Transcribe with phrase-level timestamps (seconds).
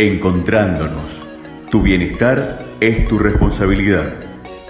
[0.00, 1.10] Encontrándonos.
[1.70, 4.14] Tu bienestar es tu responsabilidad.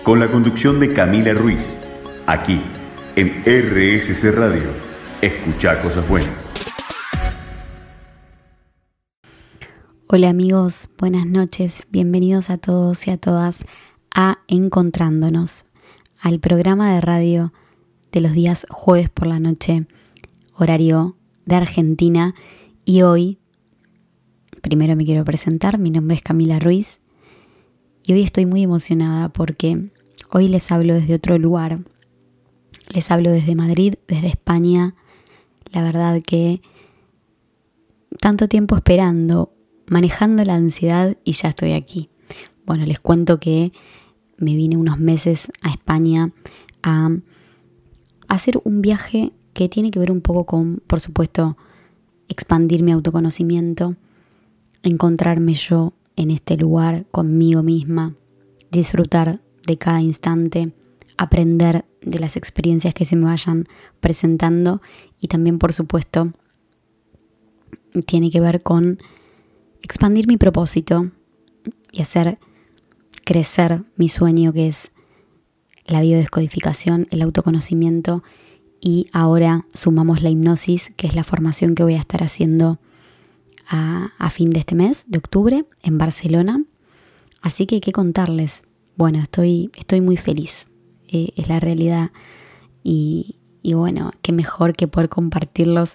[0.02, 1.78] Con la conducción de Camila Ruiz.
[2.26, 2.60] Aquí,
[3.14, 4.68] en RSC Radio.
[5.22, 6.32] Escucha cosas buenas.
[10.08, 11.84] Hola amigos, buenas noches.
[11.90, 13.66] Bienvenidos a todos y a todas
[14.12, 15.66] a Encontrándonos,
[16.20, 17.52] al programa de radio
[18.10, 19.86] de los días jueves por la noche,
[20.56, 21.14] horario
[21.46, 22.34] de Argentina.
[22.84, 23.39] Y hoy
[24.60, 26.98] Primero me quiero presentar, mi nombre es Camila Ruiz
[28.04, 29.90] y hoy estoy muy emocionada porque
[30.30, 31.80] hoy les hablo desde otro lugar.
[32.92, 34.94] Les hablo desde Madrid, desde España.
[35.72, 36.60] La verdad que
[38.20, 39.54] tanto tiempo esperando,
[39.86, 42.10] manejando la ansiedad y ya estoy aquí.
[42.66, 43.72] Bueno, les cuento que
[44.36, 46.32] me vine unos meses a España
[46.82, 47.10] a
[48.28, 51.56] hacer un viaje que tiene que ver un poco con, por supuesto,
[52.28, 53.96] expandir mi autoconocimiento
[54.82, 58.14] encontrarme yo en este lugar conmigo misma,
[58.70, 60.72] disfrutar de cada instante,
[61.16, 63.66] aprender de las experiencias que se me vayan
[64.00, 64.80] presentando
[65.20, 66.32] y también por supuesto
[68.06, 68.98] tiene que ver con
[69.82, 71.10] expandir mi propósito
[71.92, 72.38] y hacer
[73.24, 74.92] crecer mi sueño que es
[75.86, 78.22] la biodescodificación, el autoconocimiento
[78.80, 82.78] y ahora sumamos la hipnosis que es la formación que voy a estar haciendo
[83.70, 86.64] a, fin de este mes, de octubre, en Barcelona.
[87.40, 88.64] Así que, ¿qué contarles?
[88.96, 90.66] Bueno, estoy, estoy muy feliz,
[91.08, 92.10] eh, es la realidad.
[92.82, 95.94] Y, bueno, qué mejor que poder compartirlos,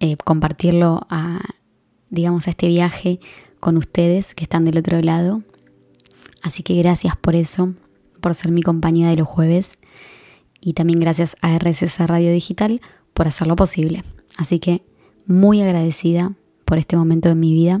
[0.00, 1.40] eh, compartirlo a,
[2.10, 3.20] digamos, a este viaje
[3.60, 5.42] con ustedes que están del otro lado.
[6.42, 7.74] Así que gracias por eso,
[8.20, 9.78] por ser mi compañía de los jueves.
[10.60, 12.80] Y también gracias a RSS Radio Digital
[13.14, 14.02] por hacerlo posible.
[14.36, 14.82] Así que
[15.26, 16.32] muy agradecida
[16.66, 17.80] por este momento de mi vida.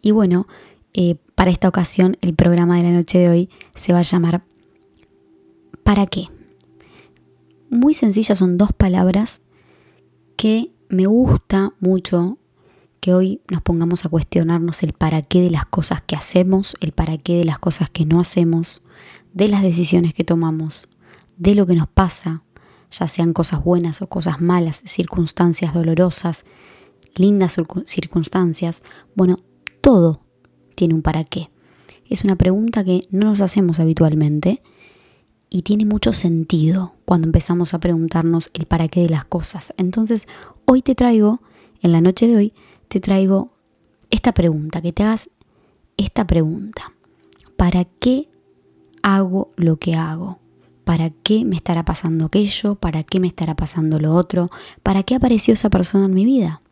[0.00, 0.46] Y bueno,
[0.94, 4.44] eh, para esta ocasión el programa de la noche de hoy se va a llamar
[5.82, 6.28] ¿Para qué?
[7.68, 9.42] Muy sencillas, son dos palabras
[10.36, 12.38] que me gusta mucho
[13.00, 16.92] que hoy nos pongamos a cuestionarnos el para qué de las cosas que hacemos, el
[16.92, 18.84] para qué de las cosas que no hacemos,
[19.32, 20.88] de las decisiones que tomamos,
[21.38, 22.42] de lo que nos pasa,
[22.90, 26.44] ya sean cosas buenas o cosas malas, circunstancias dolorosas,
[27.14, 28.82] lindas circunstancias,
[29.14, 29.40] bueno,
[29.80, 30.22] todo
[30.74, 31.50] tiene un para qué.
[32.08, 34.62] Es una pregunta que no nos hacemos habitualmente
[35.48, 39.74] y tiene mucho sentido cuando empezamos a preguntarnos el para qué de las cosas.
[39.76, 40.26] Entonces,
[40.64, 41.40] hoy te traigo,
[41.82, 42.52] en la noche de hoy,
[42.88, 43.52] te traigo
[44.10, 45.30] esta pregunta, que te hagas
[45.96, 46.92] esta pregunta.
[47.56, 48.28] ¿Para qué
[49.02, 50.38] hago lo que hago?
[50.84, 52.74] ¿Para qué me estará pasando aquello?
[52.74, 54.50] ¿Para qué me estará pasando lo otro?
[54.82, 56.62] ¿Para qué apareció esa persona en mi vida?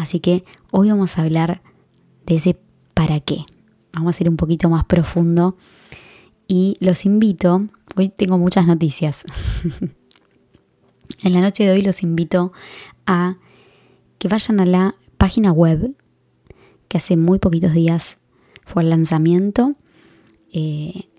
[0.00, 1.60] Así que hoy vamos a hablar
[2.24, 2.56] de ese
[2.94, 3.44] para qué.
[3.92, 5.58] Vamos a ir un poquito más profundo
[6.48, 7.66] y los invito,
[7.96, 9.26] hoy tengo muchas noticias.
[11.22, 12.54] en la noche de hoy los invito
[13.04, 13.36] a
[14.16, 15.94] que vayan a la página web
[16.88, 18.16] que hace muy poquitos días
[18.64, 19.74] fue el lanzamiento.
[20.50, 21.10] Eh,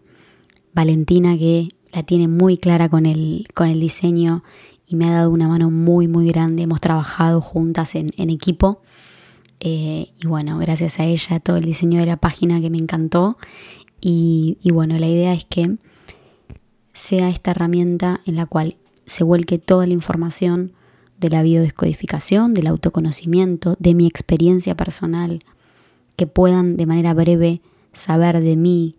[0.74, 4.44] Valentina que la tiene muy clara con el, con el diseño
[4.86, 6.62] y me ha dado una mano muy muy grande.
[6.62, 8.82] Hemos trabajado juntas en, equipo.
[9.58, 13.38] Eh, y bueno, gracias a ella, todo el diseño de la página que me encantó.
[14.00, 15.76] Y, y bueno, la idea es que
[16.92, 18.76] sea esta herramienta en la cual
[19.06, 20.72] se vuelque toda la información
[21.18, 25.44] de la biodescodificación, del autoconocimiento, de mi experiencia personal,
[26.16, 27.60] que puedan de manera breve
[27.92, 28.96] saber de mí,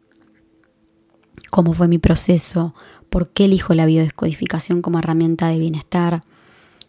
[1.49, 2.73] cómo fue mi proceso,
[3.09, 6.23] por qué elijo la biodescodificación como herramienta de bienestar,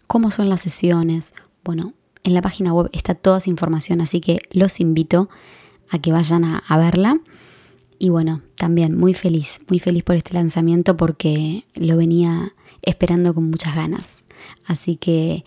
[0.06, 1.34] cómo son las sesiones.
[1.64, 1.92] Bueno,
[2.24, 5.28] en la página web está toda esa información, así que los invito
[5.90, 7.20] a que vayan a, a verla.
[7.98, 12.52] Y bueno, también muy feliz, muy feliz por este lanzamiento porque lo venía
[12.82, 14.24] esperando con muchas ganas.
[14.64, 15.44] Así que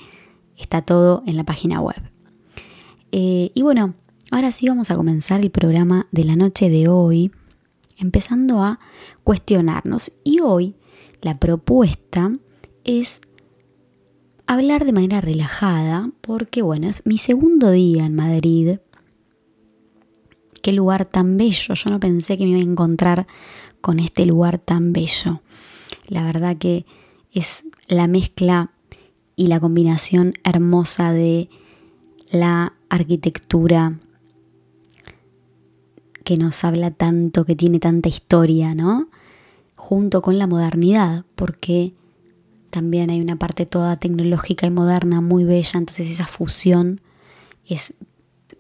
[0.58, 2.02] está todo en la página web.
[3.12, 3.96] Eh, y bueno,
[4.32, 7.32] ahora sí vamos a comenzar el programa de la noche de hoy,
[7.98, 8.80] empezando a
[9.24, 10.14] cuestionarnos.
[10.24, 10.76] Y hoy
[11.22, 12.32] la propuesta
[12.84, 13.22] es
[14.48, 18.80] hablar de manera relajada, porque bueno, es mi segundo día en Madrid.
[20.62, 21.74] Qué lugar tan bello.
[21.74, 23.28] Yo no pensé que me iba a encontrar
[23.82, 25.42] con este lugar tan bello.
[26.08, 26.86] La verdad que
[27.32, 28.72] es la mezcla
[29.36, 31.50] y la combinación hermosa de
[32.32, 34.00] la arquitectura
[36.24, 39.10] que nos habla tanto, que tiene tanta historia, ¿no?
[39.76, 41.94] Junto con la modernidad, porque
[42.70, 47.02] también hay una parte toda tecnológica y moderna muy bella, entonces esa fusión
[47.68, 47.96] es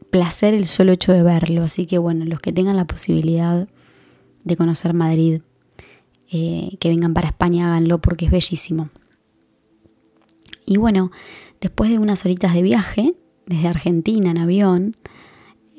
[0.10, 3.68] placer el solo hecho de verlo, así que bueno, los que tengan la posibilidad
[4.44, 5.42] de conocer Madrid,
[6.32, 8.90] eh, que vengan para España, háganlo porque es bellísimo.
[10.66, 11.12] Y bueno,
[11.60, 13.14] después de unas horitas de viaje,
[13.46, 14.96] desde Argentina en avión,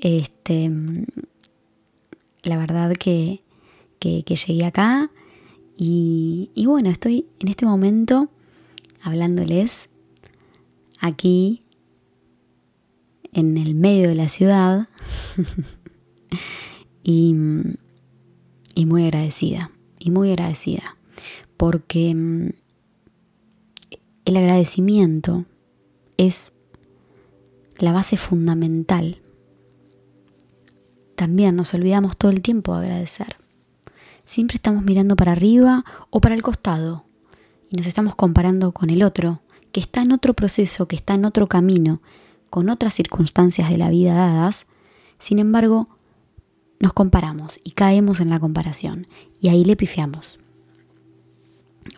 [0.01, 0.71] este,
[2.43, 3.43] la verdad que,
[4.01, 5.11] llegué acá
[5.77, 8.29] y, bueno, estoy en este momento
[9.01, 9.91] hablándoles
[11.01, 11.63] aquí
[13.33, 14.89] en el medio de la ciudad
[17.03, 17.35] y,
[18.75, 20.97] y, muy agradecida, y muy agradecida,
[21.57, 22.53] porque
[24.25, 25.45] el agradecimiento
[26.17, 26.53] es
[27.79, 29.23] la base fundamental
[31.23, 33.37] también nos olvidamos todo el tiempo de agradecer.
[34.25, 37.05] Siempre estamos mirando para arriba o para el costado
[37.71, 39.41] y nos estamos comparando con el otro,
[39.71, 42.03] que está en otro proceso, que está en otro camino,
[42.51, 44.67] con otras circunstancias de la vida dadas.
[45.21, 45.89] Sin embargo,
[46.81, 49.07] nos comparamos y caemos en la comparación
[49.39, 50.41] y ahí le pifiamos.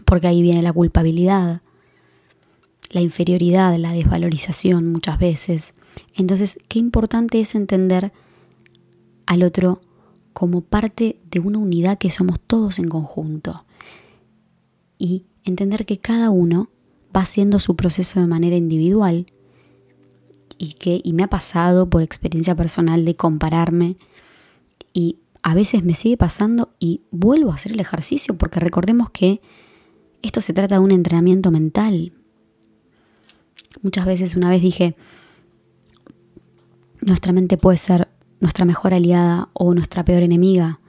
[0.04, 1.62] Porque ahí viene la culpabilidad,
[2.94, 5.74] la inferioridad, la desvalorización muchas veces.
[6.14, 8.12] Entonces, qué importante es entender
[9.26, 9.80] al otro
[10.32, 13.64] como parte de una unidad que somos todos en conjunto.
[14.96, 16.70] Y entender que cada uno
[17.14, 19.26] va haciendo su proceso de manera individual
[20.56, 23.96] y que y me ha pasado por experiencia personal de compararme
[24.92, 29.40] y a veces me sigue pasando y vuelvo a hacer el ejercicio porque recordemos que
[30.22, 32.12] esto se trata de un entrenamiento mental.
[33.82, 34.96] Muchas veces una vez dije,
[37.00, 38.08] nuestra mente puede ser
[38.40, 40.80] nuestra mejor aliada o nuestra peor enemiga.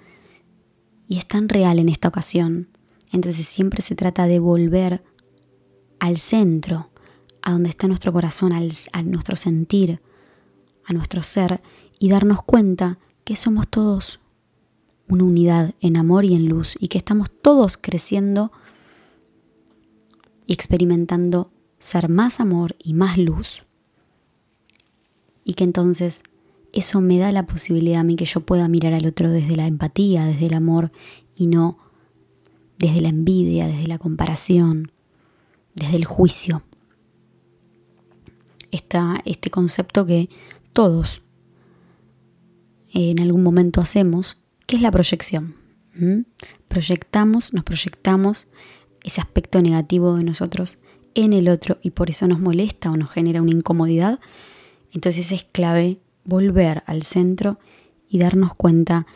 [1.07, 2.69] Y es tan real en esta ocasión.
[3.11, 5.03] Entonces siempre se trata de volver
[5.99, 6.89] al centro,
[7.41, 10.01] a donde está nuestro corazón, a nuestro sentir,
[10.85, 11.61] a nuestro ser,
[11.99, 14.19] y darnos cuenta que somos todos
[15.07, 18.51] una unidad en amor y en luz, y que estamos todos creciendo
[20.45, 23.63] y experimentando ser más amor y más luz.
[25.43, 26.23] Y que entonces
[26.73, 29.67] eso me da la posibilidad a mí que yo pueda mirar al otro desde la
[29.67, 30.91] empatía, desde el amor
[31.35, 31.77] y no
[32.77, 34.91] desde la envidia, desde la comparación,
[35.73, 36.63] desde el juicio.
[38.71, 40.29] Está este concepto que
[40.73, 41.21] todos
[42.93, 45.55] en algún momento hacemos, que es la proyección.
[46.67, 48.47] Proyectamos, nos proyectamos
[49.03, 50.79] ese aspecto negativo de nosotros
[51.15, 54.19] en el otro y por eso nos molesta o nos genera una incomodidad.
[54.91, 57.57] Entonces es clave volver al centro
[58.07, 59.07] y darnos cuenta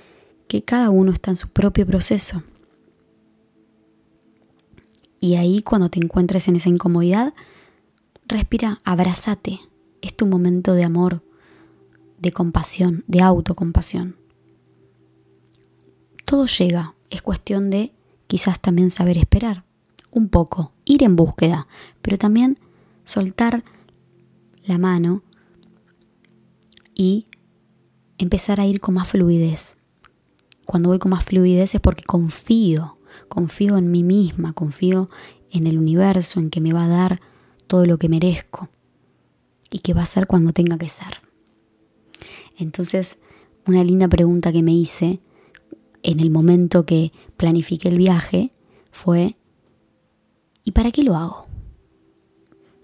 [0.48, 2.44] que cada uno está en su propio proceso.
[5.20, 7.34] Y ahí cuando te encuentres en esa incomodidad,
[8.26, 9.60] respira, abrázate.
[10.02, 11.22] Es tu momento de amor,
[12.20, 14.16] de compasión, de autocompasión.
[16.24, 17.92] Todo llega, es cuestión de
[18.28, 19.66] quizás también saber esperar,
[20.12, 21.68] un poco, ir en búsqueda,
[22.02, 22.60] pero también
[23.06, 23.64] soltar
[24.66, 25.22] la mano
[26.96, 27.28] y
[28.18, 29.78] empezar a ir con más fluidez.
[30.66, 32.98] Cuando voy con más fluidez es porque confío,
[33.28, 35.10] confío en mí misma, confío
[35.52, 37.22] en el universo, en que me va a dar
[37.68, 38.70] todo lo que merezco
[39.70, 41.22] y que va a ser cuando tenga que ser.
[42.58, 43.20] Entonces,
[43.68, 45.20] una linda pregunta que me hice
[46.02, 48.52] en el momento que planifiqué el viaje
[48.92, 49.38] fue,
[50.64, 51.48] ¿y para qué lo hago?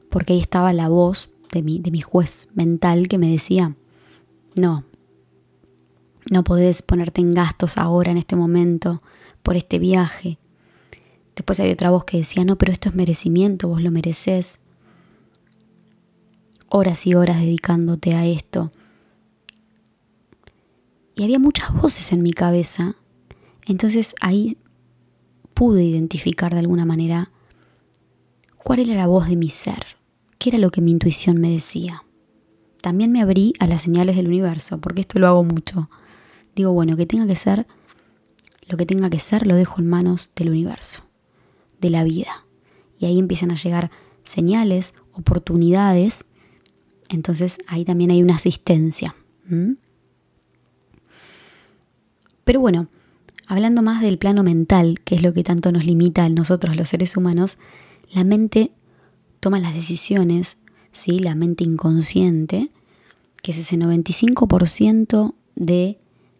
[0.10, 3.76] Porque ahí estaba la voz de mi, de mi juez mental que me decía,
[4.56, 4.84] no,
[6.32, 9.02] no podés ponerte en gastos ahora, en este momento,
[9.44, 10.40] por este viaje.
[11.36, 14.60] Después había otra voz que decía, no, pero esto es merecimiento, vos lo mereces.
[16.70, 18.72] Horas y horas dedicándote a esto.
[21.16, 22.96] Y había muchas voces en mi cabeza.
[23.66, 24.58] Entonces ahí
[25.54, 27.32] pude identificar de alguna manera
[28.66, 29.86] cuál era la voz de mi ser,
[30.38, 32.06] qué era lo que mi intuición me decía
[32.86, 35.90] también me abrí a las señales del universo, porque esto lo hago mucho.
[36.56, 37.66] Digo, bueno, que tenga que ser,
[38.68, 41.02] lo que tenga que ser lo dejo en manos del universo,
[41.82, 42.46] de la vida.
[43.00, 43.90] Y ahí empiezan a llegar
[44.24, 46.26] señales, oportunidades.
[47.10, 49.16] Entonces ahí también hay una asistencia.
[52.44, 52.88] Pero bueno,
[53.48, 56.90] hablando más del plano mental, que es lo que tanto nos limita a nosotros los
[56.90, 57.58] seres humanos,
[58.12, 58.72] la mente
[59.40, 60.58] toma las decisiones,
[60.92, 61.20] ¿sí?
[61.20, 62.72] la mente inconsciente,
[63.42, 66.00] que es ese 95% de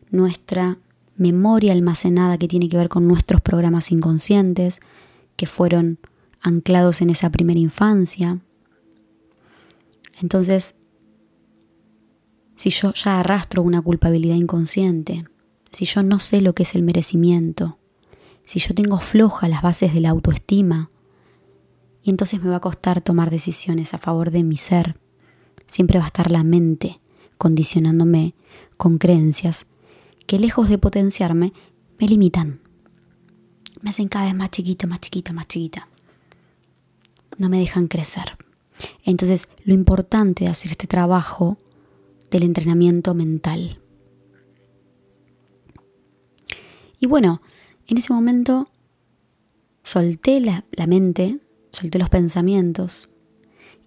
[0.10, 0.80] nuestra
[1.18, 4.82] memoria almacenada que tiene que ver con nuestros programas inconscientes,
[5.36, 6.00] que fueron
[6.42, 8.40] anclados en esa primera infancia.
[10.22, 10.76] Entonces,
[12.56, 15.26] si yo ya arrastro una culpabilidad inconsciente,
[15.72, 17.78] si yo no sé lo que es el merecimiento,
[18.46, 20.90] si yo tengo floja las bases de la autoestima,
[22.06, 24.96] y entonces me va a costar tomar decisiones a favor de mi ser.
[25.66, 27.02] Siempre va a estar la mente
[27.40, 28.36] condicionándome
[28.78, 29.66] con creencias
[30.28, 31.52] que lejos de potenciarme,
[32.00, 32.62] me limitan.
[33.82, 35.88] Me hacen cada vez más chiquita, más chiquita, más chiquita.
[37.40, 38.38] No me dejan crecer.
[39.04, 41.58] Entonces, lo importante de hacer este trabajo
[42.30, 43.80] del entrenamiento mental.
[47.00, 47.42] Y bueno,
[47.88, 48.70] en ese momento
[49.82, 51.40] solté la, la mente,
[51.76, 53.10] solté los pensamientos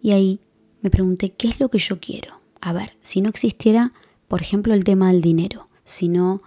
[0.01, 0.41] y ahí
[0.81, 2.41] me pregunté qué es lo que yo quiero.
[2.61, 3.93] A ver, si no existiera,
[4.29, 6.41] por ejemplo, el tema del dinero, si no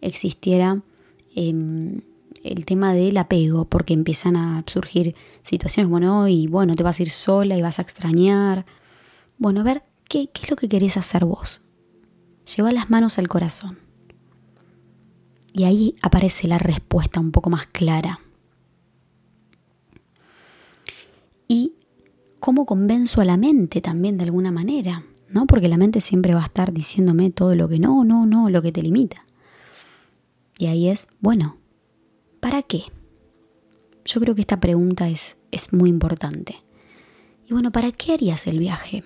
[0.00, 0.82] existiera
[1.34, 2.02] em,
[2.42, 7.02] el tema del apego, porque empiezan a surgir situaciones, bueno, y bueno, te vas a
[7.02, 8.66] ir sola y vas a extrañar.
[9.38, 11.62] Bueno, a ver, ¿qué, qué es lo que querés hacer vos?
[12.54, 13.78] Lleva las manos al corazón.
[15.52, 18.20] Y ahí aparece la respuesta un poco más clara.
[21.54, 21.74] Y
[22.40, 25.04] cómo convenzo a la mente también de alguna manera.
[25.28, 25.46] ¿no?
[25.46, 28.60] Porque la mente siempre va a estar diciéndome todo lo que no, no, no, lo
[28.60, 29.24] que te limita.
[30.58, 31.58] Y ahí es, bueno,
[32.40, 32.82] ¿para qué?
[34.04, 36.56] Yo creo que esta pregunta es, es muy importante.
[37.48, 39.04] Y bueno, ¿para qué harías el viaje?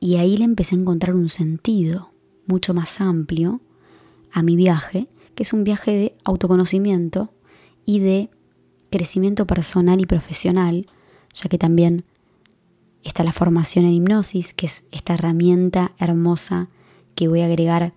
[0.00, 2.12] Y ahí le empecé a encontrar un sentido
[2.46, 3.60] mucho más amplio
[4.32, 7.32] a mi viaje, que es un viaje de autoconocimiento
[7.84, 8.30] y de
[8.90, 10.86] crecimiento personal y profesional,
[11.32, 12.04] ya que también
[13.02, 16.68] está la formación en hipnosis, que es esta herramienta hermosa
[17.14, 17.92] que voy a agregar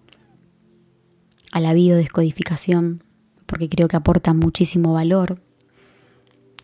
[1.51, 3.03] a la biodescodificación,
[3.45, 5.41] porque creo que aporta muchísimo valor.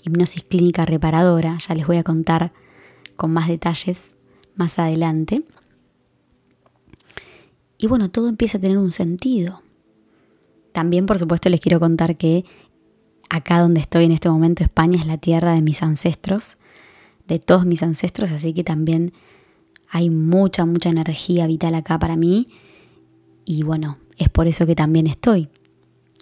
[0.03, 2.53] Hipnosis clínica reparadora, ya les voy a contar
[3.15, 4.15] con más detalles
[4.55, 5.43] más adelante.
[7.77, 9.61] Y bueno, todo empieza a tener un sentido.
[10.71, 12.45] También, por supuesto, les quiero contar que
[13.29, 16.57] acá donde estoy en este momento, España es la tierra de mis ancestros
[17.27, 19.13] de todos mis ancestros, así que también
[19.89, 22.49] hay mucha, mucha energía vital acá para mí
[23.45, 25.49] y bueno, es por eso que también estoy.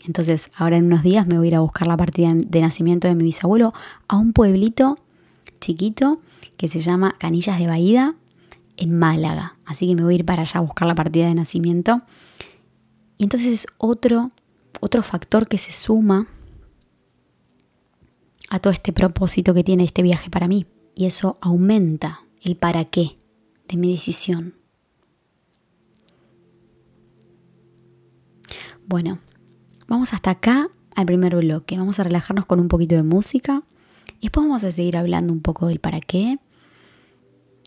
[0.06, 3.08] Entonces, ahora en unos días me voy a ir a buscar la partida de nacimiento
[3.08, 3.74] de mi bisabuelo
[4.08, 4.98] a un pueblito
[5.62, 6.20] chiquito
[6.58, 8.16] que se llama Canillas de Baída
[8.76, 9.56] en Málaga.
[9.66, 12.02] Así que me voy a ir para allá a buscar la partida de nacimiento.
[13.18, 14.32] Y entonces es otro,
[14.82, 16.28] otro factor que se suma
[18.54, 22.86] a todo este propósito que tiene este viaje para mí y eso aumenta el para
[22.86, 23.18] qué
[23.68, 24.54] de mi decisión.
[28.86, 29.18] Bueno,
[29.88, 31.80] vamos hasta acá al primer bloque.
[31.80, 33.64] Vamos a relajarnos con un poquito de música
[34.20, 36.38] y después vamos a seguir hablando un poco del para qué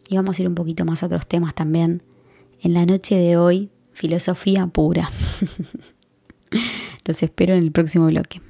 [0.08, 2.04] y vamos a ir un poquito más a otros temas también.
[2.60, 5.10] En la noche de hoy, filosofía pura.
[7.04, 8.40] Los espero en el próximo bloque.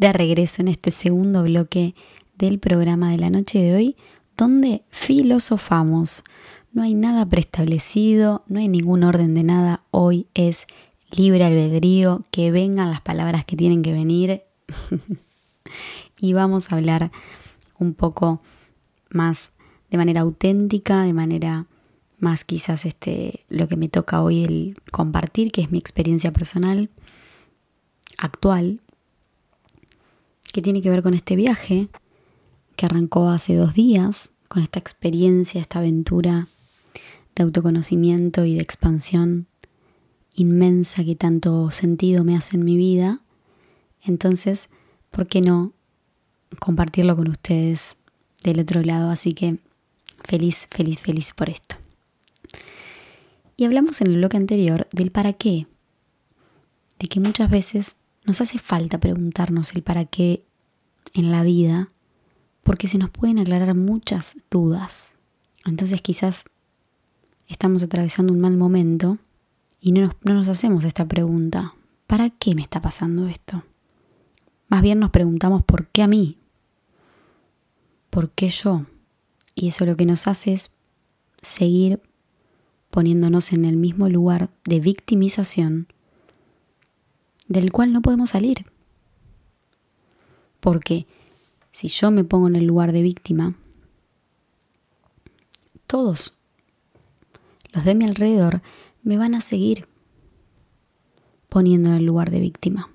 [0.00, 1.94] De regreso en este segundo bloque
[2.38, 3.96] del programa de la noche de hoy,
[4.34, 6.24] donde filosofamos.
[6.72, 9.82] No hay nada preestablecido, no hay ningún orden de nada.
[9.90, 10.66] Hoy es
[11.10, 14.40] libre albedrío, que vengan las palabras que tienen que venir.
[16.18, 17.12] y vamos a hablar
[17.78, 18.40] un poco
[19.10, 19.52] más
[19.90, 21.66] de manera auténtica, de manera
[22.18, 26.88] más quizás este lo que me toca hoy el compartir, que es mi experiencia personal
[28.16, 28.80] actual,
[30.52, 31.88] que tiene que ver con este viaje
[32.76, 36.48] que arrancó hace dos días con esta experiencia, esta aventura
[37.36, 39.46] de autoconocimiento y de expansión
[40.34, 43.20] inmensa que tanto sentido me hace en mi vida.
[44.02, 44.68] Entonces,
[45.10, 45.72] ¿por qué no
[46.58, 47.96] compartirlo con ustedes
[48.42, 49.10] del otro lado?
[49.10, 49.58] Así que
[50.24, 51.76] feliz, feliz, feliz por esto.
[53.56, 55.66] Y hablamos en el bloque anterior del para qué,
[56.98, 60.44] de que muchas veces nos hace falta preguntarnos el para qué
[61.14, 61.90] en la vida
[62.62, 65.14] porque se nos pueden aclarar muchas dudas.
[65.64, 66.44] Entonces quizás
[67.48, 69.18] estamos atravesando un mal momento
[69.80, 71.74] y no nos, no nos hacemos esta pregunta,
[72.06, 73.64] ¿para qué me está pasando esto?
[74.68, 76.38] Más bien nos preguntamos, ¿por qué a mí?
[78.10, 78.86] ¿Por qué yo?
[79.54, 80.72] Y eso lo que nos hace es
[81.42, 82.00] seguir
[82.90, 85.88] poniéndonos en el mismo lugar de victimización
[87.50, 88.64] del cual no podemos salir.
[90.60, 91.06] Porque
[91.72, 93.56] si yo me pongo en el lugar de víctima,
[95.88, 96.34] todos
[97.72, 98.62] los de mi alrededor
[99.02, 99.88] me van a seguir
[101.48, 102.88] poniendo en el lugar de víctima.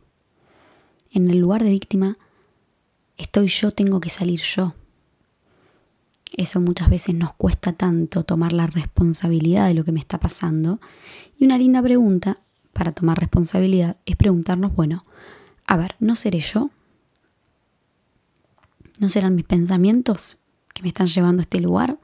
[1.11, 2.17] En el lugar de víctima
[3.17, 4.73] estoy yo, tengo que salir yo.
[6.31, 10.79] Eso muchas veces nos cuesta tanto tomar la responsabilidad de lo que me está pasando.
[11.37, 12.39] Y una linda pregunta
[12.75, 15.05] para tomar responsabilidad es preguntarnos, bueno,
[15.65, 16.71] a ver, ¿no seré yo?
[18.99, 20.39] ¿No serán mis pensamientos
[20.73, 21.97] que me están llevando a este lugar?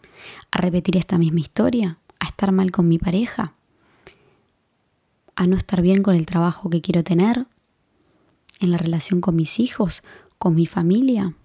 [0.49, 1.97] ¿A repetir esta misma historia?
[2.21, 3.53] ¿A estar mal con mi pareja?
[5.35, 7.47] ¿A no estar bien con el trabajo que quiero tener?
[8.61, 10.03] ¿En la relación con mis hijos?
[10.37, 11.35] ¿Con mi familia?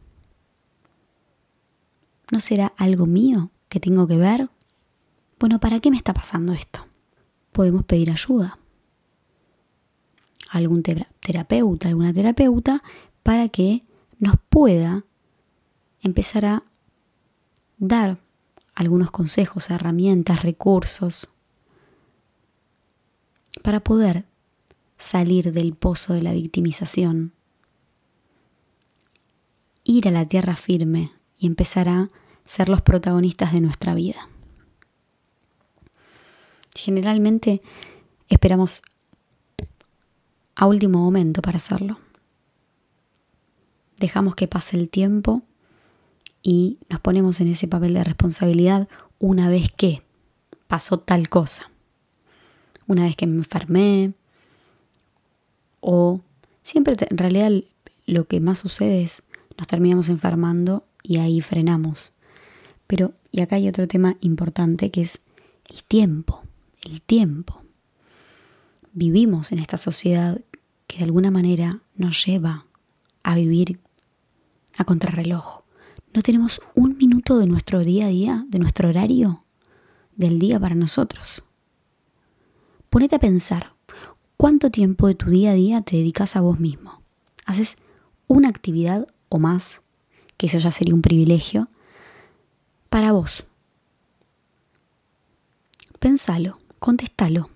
[2.31, 4.51] ¿No será algo mío que tengo que ver?
[5.41, 6.87] Bueno, ¿para qué me está pasando esto?
[7.51, 8.61] Podemos pedir ayuda
[10.57, 12.83] algún terapeuta, alguna terapeuta,
[13.23, 13.83] para que
[14.19, 15.05] nos pueda
[16.01, 16.63] empezar a
[17.79, 18.19] dar
[18.75, 21.29] algunos consejos, herramientas, recursos
[23.63, 24.25] para poder
[24.99, 27.33] salir del pozo de la victimización,
[29.85, 32.11] ir a la tierra firme y empezar a
[32.45, 34.29] ser los protagonistas de nuestra vida.
[36.75, 37.63] Generalmente
[38.29, 38.83] esperamos
[40.57, 41.99] a último momento para hacerlo.
[43.99, 45.43] Dejamos que pase el tiempo
[46.43, 50.03] y nos ponemos en ese papel de responsabilidad una vez que
[50.67, 51.71] pasó tal cosa.
[52.87, 54.13] Una vez que me enfermé
[55.81, 56.21] o
[56.63, 57.51] siempre en realidad
[58.07, 59.23] lo que más sucede es
[59.59, 62.13] nos terminamos enfermando y ahí frenamos.
[62.87, 65.23] Pero, y acá hay otro tema importante que es
[65.69, 66.43] el tiempo,
[66.83, 67.63] el tiempo.
[68.99, 70.41] Vivimos en esta sociedad
[70.87, 72.65] que de alguna manera nos lleva
[73.23, 73.79] a vivir
[74.79, 75.65] a contrarreloj.
[76.15, 79.45] No tenemos un minuto de nuestro día a día, de nuestro horario
[80.15, 81.43] del día para nosotros.
[82.89, 83.75] Ponete a pensar,
[84.39, 87.03] ¿cuánto tiempo de tu día a día te dedicas a vos mismo?
[87.45, 87.77] ¿Haces
[88.29, 89.83] una actividad o más?
[90.39, 91.69] Que eso ya sería un privilegio.
[92.89, 93.45] Para vos.
[95.99, 97.51] Pensalo, contéstalo.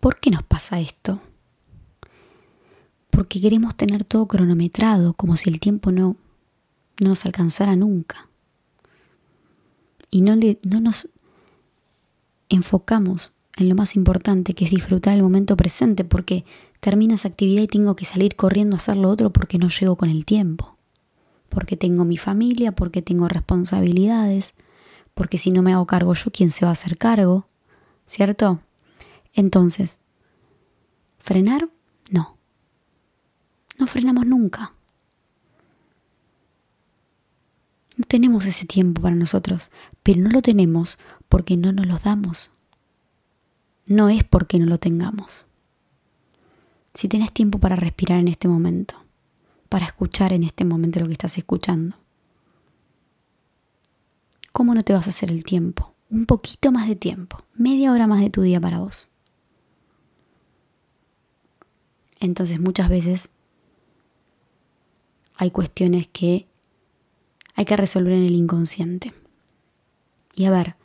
[0.00, 1.20] ¿Por qué nos pasa esto?
[3.10, 6.16] porque queremos tener todo cronometrado, como si el tiempo no,
[7.00, 8.28] no nos alcanzara nunca.
[10.10, 11.10] Y no, le, no nos
[12.48, 16.44] enfocamos en lo más importante, que es disfrutar el momento presente, porque
[16.80, 19.96] termina esa actividad y tengo que salir corriendo a hacer lo otro porque no llego
[19.96, 20.78] con el tiempo,
[21.48, 24.54] porque tengo mi familia, porque tengo responsabilidades,
[25.14, 27.48] porque si no me hago cargo yo, ¿quién se va a hacer cargo?
[28.06, 28.60] ¿Cierto?
[29.34, 30.00] Entonces,
[31.18, 31.68] frenar,
[32.10, 32.40] no
[33.80, 34.74] no frenamos nunca.
[37.96, 39.70] No tenemos ese tiempo para nosotros,
[40.02, 42.50] pero no lo tenemos porque no nos lo damos.
[43.86, 45.46] No es porque no lo tengamos.
[46.92, 48.96] Si tenés tiempo para respirar en este momento,
[49.68, 51.96] para escuchar en este momento lo que estás escuchando,
[54.52, 55.94] ¿cómo no te vas a hacer el tiempo?
[56.10, 59.09] Un poquito más de tiempo, media hora más de tu día para vos.
[62.20, 63.30] Entonces muchas veces
[65.36, 66.46] hay cuestiones que
[67.54, 69.14] hay que resolver en el inconsciente.
[70.34, 70.76] Y a ver,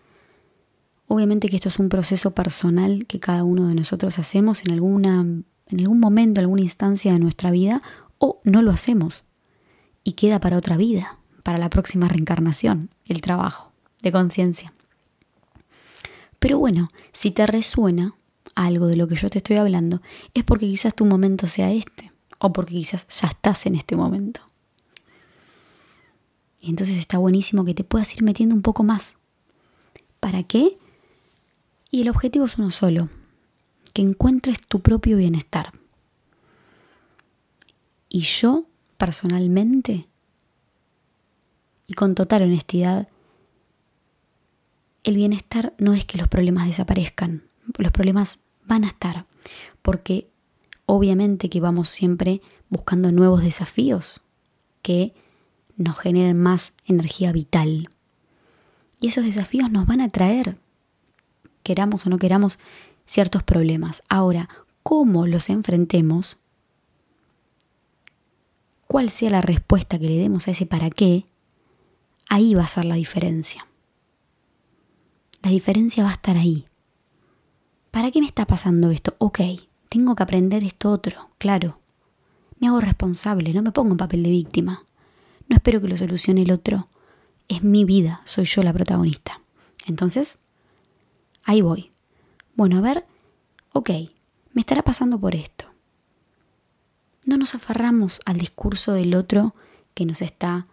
[1.08, 5.21] obviamente que esto es un proceso personal que cada uno de nosotros hacemos en, alguna,
[5.21, 7.82] en algún momento, en alguna instancia de nuestra vida,
[8.17, 9.24] o no lo hacemos.
[10.04, 13.71] Y queda para otra vida, para la próxima reencarnación, el trabajo
[14.02, 14.74] de conciencia.
[16.39, 18.15] Pero bueno, si te resuena
[18.56, 20.02] algo de lo que yo te estoy hablando,
[20.34, 24.41] es porque quizás tu momento sea este o porque quizás ya estás en este momento.
[26.60, 29.18] Y entonces está buenísimo que te puedas ir metiendo un poco más.
[30.20, 30.78] ¿Para qué?
[31.91, 33.10] Y el objetivo es uno solo,
[33.94, 35.72] que encuentres tu propio bienestar.
[38.10, 38.65] Y yo,
[38.98, 40.08] personalmente,
[41.88, 43.10] y con total honestidad,
[45.04, 47.44] el bienestar no es que los problemas desaparezcan,
[47.78, 49.25] los problemas van a estar,
[49.82, 50.30] porque
[50.86, 54.21] obviamente que vamos siempre buscando nuevos desafíos
[54.82, 55.13] que
[55.78, 57.89] nos generen más energía vital.
[58.99, 60.58] Y esos desafíos nos van a traer,
[61.63, 62.60] queramos o no queramos,
[63.06, 64.04] ciertos problemas.
[64.10, 64.49] Ahora,
[64.84, 66.38] cómo los enfrentemos,
[68.88, 71.25] cuál sea la respuesta que le demos a ese para qué,
[72.30, 73.67] ahí va a ser la diferencia.
[75.41, 76.65] La diferencia va a estar ahí.
[77.96, 79.16] ¿Para qué me está pasando esto?
[79.20, 79.40] Ok,
[79.88, 81.80] tengo que aprender esto otro, claro.
[82.60, 84.84] Me hago responsable, no me pongo en papel de víctima.
[85.48, 86.90] No espero que lo solucione el otro.
[87.48, 89.40] Es mi vida, soy yo la protagonista.
[89.86, 90.40] Entonces,
[91.46, 91.94] ahí voy.
[92.54, 93.06] Bueno, a ver,
[93.72, 93.90] ok,
[94.52, 95.68] me estará pasando por esto.
[97.26, 99.56] No nos aferramos al discurso del otro
[99.94, 100.68] que nos está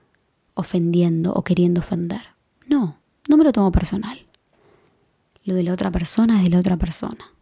[0.54, 2.22] ofendiendo o queriendo ofender.
[2.66, 4.26] No, no me lo tomo personal.
[5.44, 7.32] Lo de la otra persona es de la otra persona.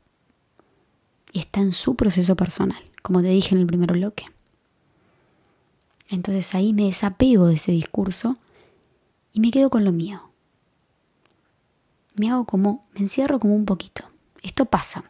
[1.32, 4.26] Y está en su proceso personal, como te dije en el primer bloque.
[6.08, 8.36] Entonces ahí me desapego de ese discurso
[9.32, 10.22] y me quedo con lo mío.
[12.16, 14.04] Me hago como, me encierro como un poquito.
[14.42, 15.04] Esto pasa.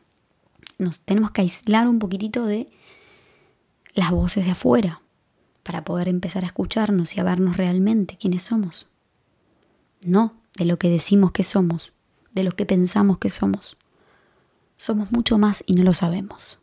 [0.78, 2.68] Nos tenemos que aislar un poquitito de
[3.94, 5.00] las voces de afuera
[5.62, 8.86] para poder empezar a escucharnos y a vernos realmente quiénes somos.
[10.04, 11.92] No de lo que decimos que somos,
[12.32, 13.76] de lo que pensamos que somos.
[14.76, 16.58] Somos mucho más y no lo sabemos.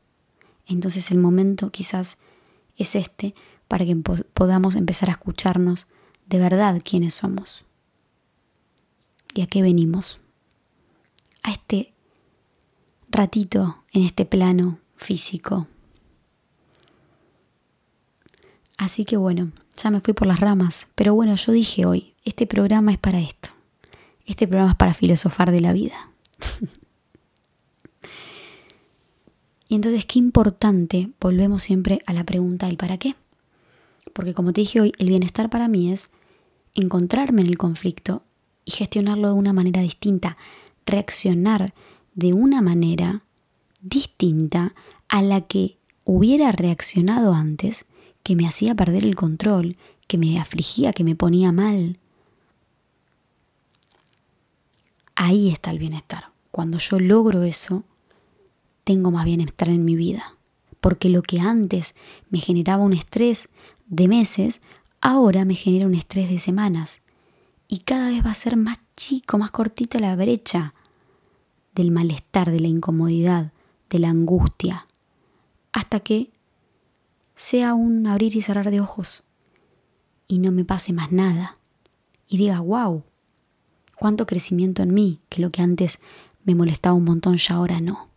[0.65, 2.17] Entonces el momento quizás
[2.75, 3.35] es este
[3.67, 5.87] para que podamos empezar a escucharnos
[6.25, 7.65] de verdad quiénes somos.
[9.33, 10.19] ¿Y a qué venimos?
[11.43, 11.93] A este
[13.09, 15.67] ratito en este plano físico.
[18.77, 22.45] Así que bueno, ya me fui por las ramas, pero bueno, yo dije hoy, este
[22.45, 23.49] programa es para esto.
[24.27, 26.11] Este programa es para filosofar de la vida.
[29.69, 33.15] y entonces, qué importante, volvemos siempre a la pregunta del para qué.
[34.11, 36.11] Porque como te dije hoy, el bienestar para mí es
[36.75, 38.21] encontrarme en el conflicto
[38.65, 40.37] y gestionarlo de una manera distinta,
[40.85, 41.73] reaccionar
[42.13, 43.23] de una manera
[43.81, 44.75] distinta
[45.07, 47.85] a la que hubiera reaccionado antes,
[48.23, 51.97] que me hacía perder el control, que me afligía, que me ponía mal.
[55.19, 56.29] Ahí está el bienestar.
[56.51, 57.83] Cuando yo logro eso,
[58.83, 60.35] tengo más bienestar en mi vida.
[60.79, 61.95] Porque lo que antes
[62.29, 63.49] me generaba un estrés
[63.87, 64.61] de meses,
[65.01, 67.01] ahora me genera un estrés de semanas.
[67.67, 70.75] Y cada vez va a ser más chico, más cortita la brecha
[71.73, 73.51] del malestar, de la incomodidad,
[73.89, 74.85] de la angustia,
[75.71, 76.29] hasta que
[77.35, 79.23] sea un abrir y cerrar de ojos
[80.27, 81.57] y no me pase más nada
[82.27, 83.03] y diga, wow,
[83.99, 85.99] cuánto crecimiento en mí, que lo que antes
[86.43, 88.09] me molestaba un montón ya ahora no.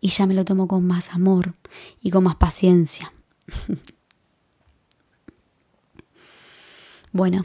[0.00, 1.54] Y ya me lo tomo con más amor
[2.00, 3.12] y con más paciencia.
[7.16, 7.44] Bueno,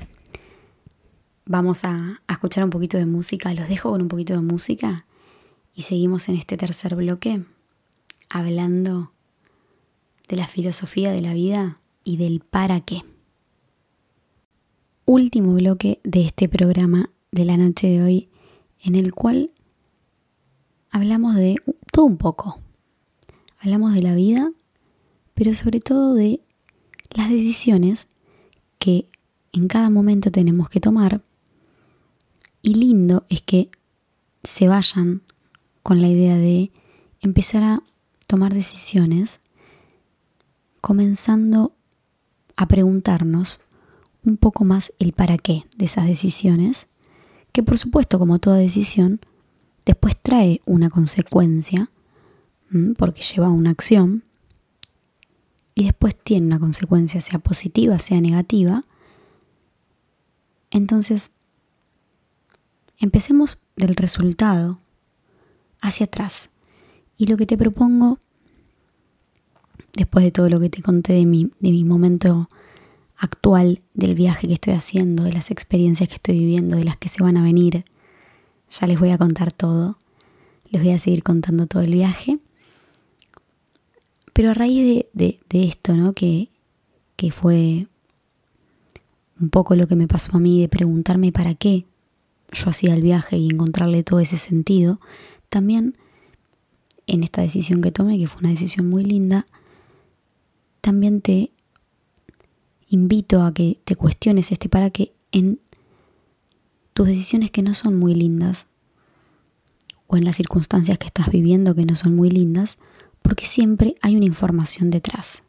[1.46, 3.54] vamos a, escuchar un poquito de música.
[3.54, 5.06] Los dejo con un poquito de música
[5.74, 7.46] y seguimos en este tercer bloque
[8.28, 9.14] hablando
[10.28, 13.06] de la filosofía de la vida y del para qué.
[15.06, 18.30] Último bloque de este programa de la noche de hoy
[18.84, 19.52] en el cual
[20.90, 21.56] hablamos de
[21.92, 22.60] todo un poco.
[23.60, 24.52] Hablamos de la vida,
[25.34, 26.42] pero sobre todo de
[27.12, 28.10] las decisiones
[28.80, 29.08] que
[29.54, 31.22] en cada momento tenemos que tomar.
[32.62, 33.70] Y lindo es que
[34.44, 35.22] se vayan
[35.84, 36.72] con la idea de
[37.22, 37.84] empezar a
[38.28, 39.40] tomar decisiones
[40.82, 41.74] comenzando
[42.56, 43.62] a preguntarnos
[44.24, 46.88] un poco más el para qué de esas decisiones,
[47.52, 49.20] que por supuesto como toda decisión,
[49.86, 51.90] después trae una consecuencia,
[52.98, 54.24] porque lleva una acción,
[55.74, 58.86] y después tiene una consecuencia, sea positiva, sea negativa,
[60.72, 61.32] entonces,
[62.98, 64.80] empecemos del resultado
[65.82, 66.50] hacia atrás.
[67.18, 68.20] Y lo que te propongo,
[69.94, 72.50] después de todo lo que te conté de mi, de mi momento
[73.22, 77.08] actual, del viaje que estoy haciendo, de las experiencias que estoy viviendo, de las que
[77.08, 77.86] se van a venir,
[78.72, 80.00] ya les voy a contar todo.
[80.72, 82.40] Les voy a seguir contando todo el viaje.
[84.34, 86.14] Pero a raíz de, esto, ¿no?
[86.14, 86.50] Que,
[87.16, 87.88] que fue
[89.40, 91.86] un poco lo que me pasó a mí de preguntarme para qué
[92.52, 95.00] yo hacía el viaje y encontrarle todo ese sentido,
[95.50, 95.96] también
[97.06, 99.46] en esta decisión que tomé, que fue una decisión muy linda,
[100.82, 101.52] también te
[102.92, 105.60] invito a que te cuestiones este para qué en
[106.94, 108.68] tus decisiones que no son muy lindas
[110.08, 112.78] o en las circunstancias que estás viviendo que no son muy lindas,
[113.22, 115.44] porque siempre hay una información detrás.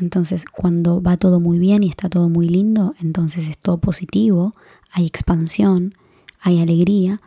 [0.00, 4.52] Entonces, cuando va todo muy bien y está todo muy lindo, entonces es todo positivo,
[4.90, 5.94] hay expansión,
[6.40, 7.20] hay alegría.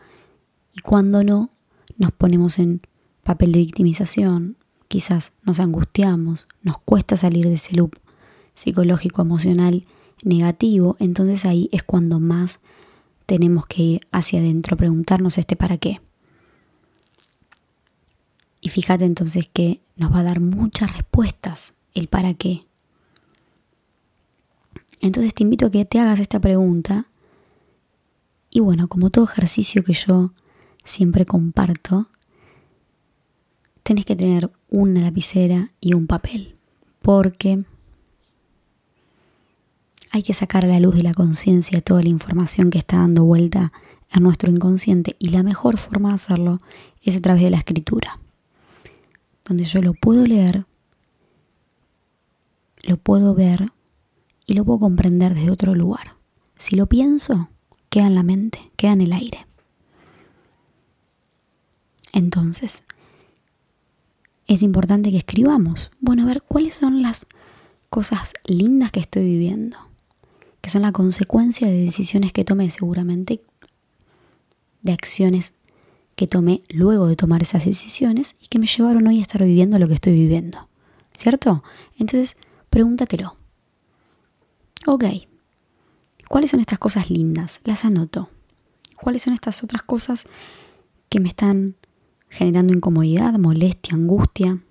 [0.74, 1.52] Y cuando no,
[1.98, 2.82] nos ponemos en
[3.24, 4.58] papel de victimización,
[4.92, 7.96] quizás nos angustiamos, nos cuesta salir de ese loop
[8.56, 9.86] psicológico, emocional
[10.22, 12.60] negativo, entonces ahí es cuando más
[13.26, 16.02] tenemos que ir hacia adentro, preguntarnos este para qué.
[18.60, 22.66] Y fíjate entonces que nos va a dar muchas respuestas el para qué.
[25.00, 27.08] Entonces te invito a que te hagas esta pregunta
[28.50, 30.34] Y bueno, como todo ejercicio que yo
[30.84, 32.10] siempre comparto,
[33.84, 36.56] tenés que tener una lapicera y un papel,
[37.02, 37.64] porque
[40.12, 43.24] hay que sacar a la luz de la conciencia toda la información que está dando
[43.24, 43.72] vuelta
[44.12, 46.60] a nuestro inconsciente y la mejor forma de hacerlo
[47.02, 48.20] es a través de la escritura,
[49.46, 50.66] donde yo lo puedo leer,
[52.84, 53.72] lo puedo ver
[54.46, 56.16] y lo puedo comprender desde otro lugar.
[56.58, 57.50] Si lo pienso,
[57.90, 59.48] queda en la mente, queda en el aire.
[62.12, 62.84] Entonces,
[64.54, 65.92] es importante que escribamos.
[66.02, 67.26] Bueno, a ver cuáles son las
[67.90, 69.78] cosas lindas que estoy viviendo,
[70.60, 73.42] que son la consecuencia de decisiones que tomé seguramente,
[74.82, 75.54] de acciones
[76.18, 79.80] que tomé luego de tomar esas decisiones y que me llevaron hoy a estar viviendo
[79.80, 80.68] lo que estoy viviendo.
[81.14, 81.64] ¿Cierto?
[81.98, 82.36] Entonces,
[82.70, 83.38] pregúntatelo.
[84.86, 85.06] Ok,
[86.28, 87.62] ¿cuáles son estas cosas lindas?
[87.64, 88.30] Las anoto.
[88.98, 90.26] ¿Cuáles son estas otras cosas
[91.08, 91.76] que me están
[92.32, 94.64] generando incomodidad, molestia, angustia,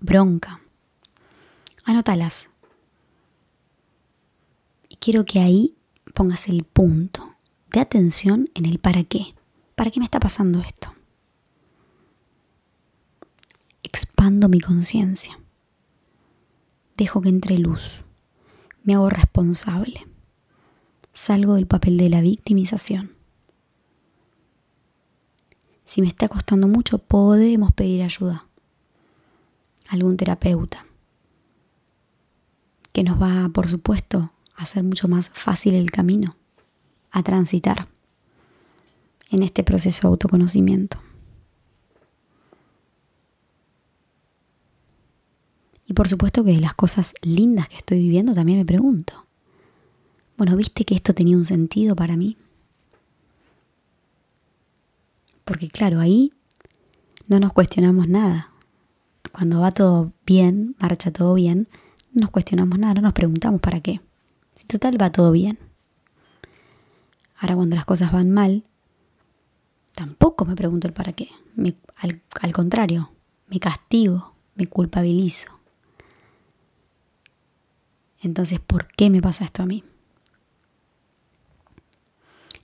[0.00, 0.60] bronca.
[1.84, 2.48] Anótalas.
[4.88, 5.76] Y quiero que ahí
[6.14, 7.34] pongas el punto
[7.70, 9.34] de atención en el para qué.
[9.74, 10.94] ¿Para qué me está pasando esto?
[13.82, 15.38] Expando mi conciencia.
[16.96, 18.04] Dejo que entre luz.
[18.84, 20.06] Me hago responsable.
[21.12, 23.13] Salgo del papel de la victimización.
[25.94, 28.46] Si me está costando mucho, podemos pedir ayuda.
[29.86, 30.84] Algún terapeuta.
[32.92, 36.34] Que nos va, por supuesto, a hacer mucho más fácil el camino
[37.12, 37.86] a transitar
[39.30, 40.98] en este proceso de autoconocimiento.
[45.86, 49.26] Y por supuesto que de las cosas lindas que estoy viviendo también me pregunto,
[50.36, 52.36] bueno, ¿viste que esto tenía un sentido para mí?
[55.44, 56.32] Porque claro, ahí
[57.26, 58.50] no nos cuestionamos nada.
[59.32, 61.68] Cuando va todo bien, marcha todo bien,
[62.12, 64.00] no nos cuestionamos nada, no nos preguntamos para qué.
[64.54, 65.58] Si total va todo bien.
[67.36, 68.64] Ahora cuando las cosas van mal,
[69.94, 71.28] tampoco me pregunto el para qué.
[71.96, 73.10] al, al contrario,
[73.48, 75.50] me castigo, me culpabilizo.
[78.20, 79.84] Entonces, ¿por qué me pasa esto a mí?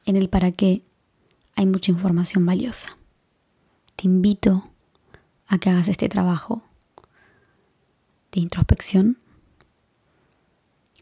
[0.07, 0.83] En el para qué
[1.61, 2.97] hay mucha información valiosa.
[3.95, 4.71] Te invito
[5.47, 6.63] a que hagas este trabajo
[8.33, 9.19] de introspección,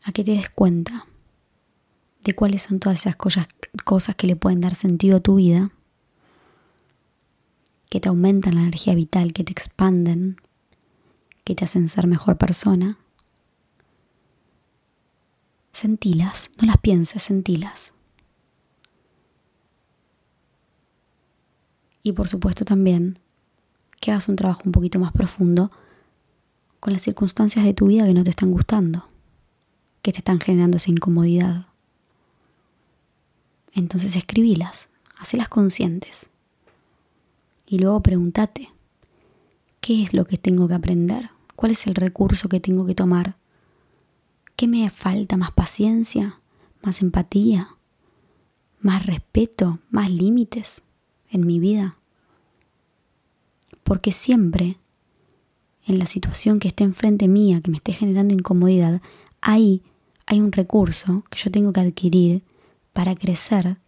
[0.03, 1.07] a que te des cuenta
[2.25, 3.47] de cuáles son todas esas cosas,
[3.85, 5.71] cosas que le pueden dar sentido a tu vida,
[7.89, 10.41] que te aumentan la energía vital, que te expanden,
[11.45, 12.99] que te hacen ser mejor persona.
[15.73, 17.93] Sentilas, no las pienses, sentilas.
[22.03, 23.19] Y por supuesto también
[24.01, 25.71] que hagas un trabajo un poquito más profundo
[26.81, 29.09] con las circunstancias de tu vida que no te están gustando,
[30.03, 31.67] que te están generando esa incomodidad.
[33.73, 36.31] Entonces escribílas, hacelas conscientes
[37.67, 38.71] y luego pregúntate,
[39.81, 41.31] ¿qué es lo que tengo que aprender?
[41.57, 43.37] ¿Cuál es el recurso que tengo que tomar?
[44.57, 45.37] ¿Qué me falta?
[45.37, 46.41] ¿Más paciencia?
[46.83, 47.77] ¿Más empatía?
[48.81, 49.81] ¿Más respeto?
[49.91, 50.83] ¿Más límites?
[51.31, 51.97] En mi vida.
[53.85, 54.79] Porque siempre,
[55.87, 59.01] en la situación que esté enfrente mía, que me esté generando incomodidad,
[59.41, 59.83] ahí
[60.27, 62.43] hay un recurso que yo tengo que adquirir
[62.93, 63.79] para crecer,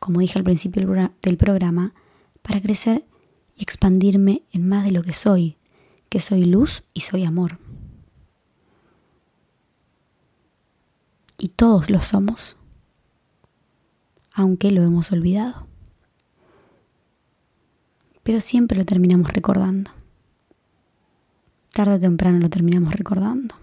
[0.00, 0.86] como dije al principio
[1.22, 1.94] del programa,
[2.42, 3.06] para crecer
[3.56, 5.56] y expandirme en más de lo que soy,
[6.08, 7.58] que soy luz y soy amor.
[11.38, 12.56] Y todos lo somos,
[14.32, 15.71] aunque lo hemos olvidado
[18.22, 19.90] pero siempre lo terminamos recordando.
[21.72, 23.54] Tarde o temprano lo terminamos recordando.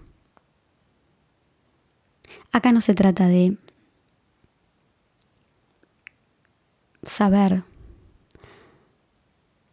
[2.52, 3.56] Acá no se trata de
[7.02, 7.64] saber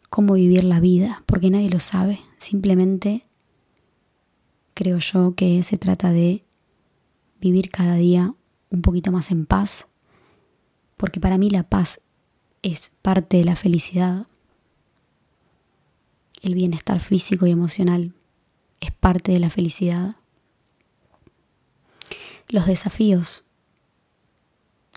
[0.09, 2.19] cómo vivir la vida, porque nadie lo sabe.
[2.37, 3.23] Simplemente
[4.73, 6.43] creo yo que se trata de
[7.41, 8.33] vivir cada día
[8.69, 9.87] un poquito más en paz,
[10.97, 12.01] porque para mí la paz
[12.61, 14.27] es parte de la felicidad
[16.41, 18.13] el bienestar físico y emocional
[18.79, 20.15] es parte de la felicidad.
[22.47, 23.43] Los desafíos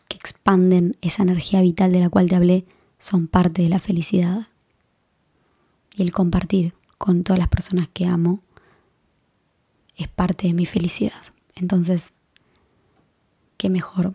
[0.08, 2.64] que expanden esa energía vital de la cual te hablé
[2.98, 4.48] son parte de la felicidad.
[5.96, 8.40] Y el compartir con todas las personas que amo
[9.96, 11.22] es parte de mi felicidad.
[11.54, 12.12] Entonces,
[13.56, 14.14] qué mejor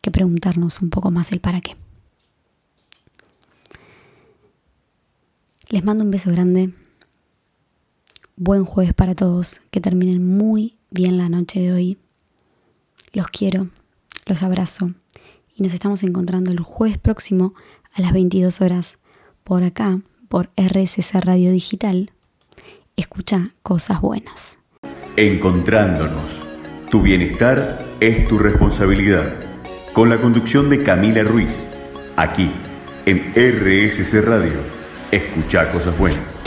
[0.00, 1.76] que preguntarnos un poco más el para qué.
[5.70, 6.70] Les mando un beso grande.
[8.36, 9.60] Buen jueves para todos.
[9.70, 11.98] Que terminen muy bien la noche de hoy.
[13.12, 13.68] Los quiero,
[14.24, 14.92] los abrazo
[15.54, 17.52] y nos estamos encontrando el jueves próximo
[17.92, 18.96] a las 22 horas
[19.44, 22.12] por acá, por RSC Radio Digital.
[22.96, 24.58] Escucha cosas buenas.
[25.16, 26.30] Encontrándonos.
[26.90, 29.34] Tu bienestar es tu responsabilidad.
[29.92, 31.66] Con la conducción de Camila Ruiz.
[32.16, 32.50] Aquí,
[33.04, 34.77] en RSC Radio.
[35.10, 36.37] Escucha cosas buenas.